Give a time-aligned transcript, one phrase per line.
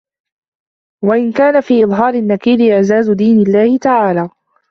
[1.03, 4.29] وَإِنْ كَانَ فِي إظْهَارِ النَّكِيرِ إعْزَازُ دِينِ اللَّهِ تَعَالَى